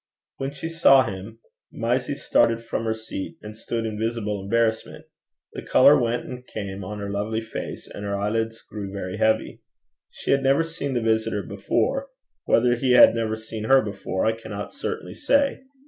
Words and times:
When 0.37 0.49
she 0.51 0.67
saw 0.67 1.05
him, 1.05 1.37
Mysie 1.71 2.15
started 2.15 2.63
from 2.63 2.85
her 2.85 2.93
seat, 2.95 3.37
and 3.43 3.55
stood 3.55 3.85
in 3.85 3.99
visible 3.99 4.41
embarrassment. 4.41 5.05
The 5.53 5.61
colour 5.61 5.95
went 5.95 6.25
and 6.25 6.43
came 6.47 6.83
on 6.83 6.97
her 6.97 7.11
lovely 7.11 7.39
face, 7.39 7.87
and 7.87 8.03
her 8.03 8.19
eyelids 8.19 8.63
grew 8.63 8.91
very 8.91 9.17
heavy. 9.17 9.61
She 10.09 10.31
had 10.31 10.41
never 10.41 10.63
seen 10.63 10.95
the 10.95 11.01
visitor 11.01 11.43
before: 11.43 12.07
whether 12.45 12.73
he 12.73 12.93
had 12.93 13.15
ever 13.15 13.35
seen 13.35 13.65
her 13.65 13.83
before, 13.83 14.25
I 14.25 14.31
cannot 14.31 14.73
certainly 14.73 15.13
say. 15.13 15.59